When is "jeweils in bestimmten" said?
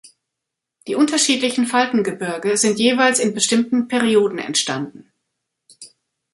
2.79-3.87